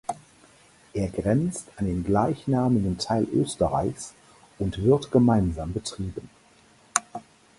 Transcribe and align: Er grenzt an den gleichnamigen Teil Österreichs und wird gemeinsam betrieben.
Er 0.93 1.09
grenzt 1.09 1.67
an 1.75 1.85
den 1.85 2.03
gleichnamigen 2.03 2.97
Teil 2.97 3.25
Österreichs 3.31 4.15
und 4.57 4.81
wird 4.83 5.11
gemeinsam 5.11 5.73
betrieben. 5.73 6.27